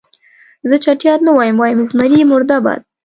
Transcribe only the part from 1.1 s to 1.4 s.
نه